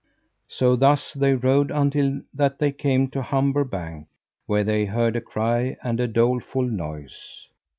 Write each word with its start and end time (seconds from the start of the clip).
So 0.47 0.75
thus 0.75 1.13
they 1.13 1.35
rode 1.35 1.69
until 1.69 2.21
that 2.33 2.57
they 2.57 2.71
came 2.71 3.07
to 3.11 3.21
Humber 3.21 3.63
bank, 3.63 4.07
where 4.47 4.63
they 4.63 4.85
heard 4.85 5.15
a 5.15 5.21
cry 5.21 5.77
and 5.83 5.99
a 5.99 6.07
doleful 6.07 6.63
noise. 6.65 7.47